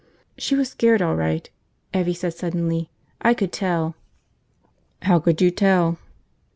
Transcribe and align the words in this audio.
"She 0.35 0.55
was 0.55 0.69
scared, 0.71 1.03
all 1.03 1.15
right," 1.15 1.47
Evvie 1.93 2.15
said 2.15 2.33
suddenly. 2.33 2.89
"I 3.21 3.35
could 3.35 3.51
tell." 3.51 3.93
"How 5.03 5.19
could 5.19 5.41
you 5.41 5.51
tell?" 5.51 5.99